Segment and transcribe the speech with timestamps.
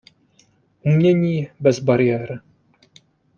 [0.85, 2.41] Umění bez bariér.